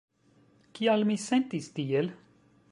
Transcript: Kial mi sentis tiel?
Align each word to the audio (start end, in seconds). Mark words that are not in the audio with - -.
Kial 0.79 1.05
mi 1.11 1.19
sentis 1.27 1.71
tiel? 1.77 2.13